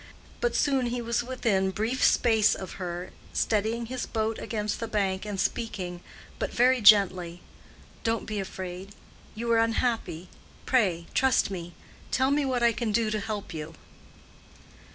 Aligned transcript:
But 0.39 0.55
soon 0.55 0.87
he 0.87 0.99
was 0.99 1.21
within 1.23 1.69
brief 1.69 2.03
space 2.03 2.55
of 2.55 2.71
her, 2.81 3.11
steadying 3.33 3.85
his 3.85 4.07
boat 4.07 4.39
against 4.39 4.79
the 4.79 4.87
bank, 4.87 5.25
and 5.27 5.39
speaking, 5.39 6.01
but 6.39 6.49
very 6.51 6.81
gently, 6.81 7.39
"Don't 8.03 8.25
be 8.25 8.39
afraid. 8.39 8.95
You 9.35 9.51
are 9.51 9.59
unhappy. 9.59 10.27
Pray, 10.65 11.05
trust 11.13 11.51
me. 11.51 11.73
Tell 12.09 12.31
me 12.31 12.43
what 12.45 12.63
I 12.63 12.73
can 12.73 12.91
do 12.91 13.11
to 13.11 13.19
help 13.19 13.53
you." 13.53 13.75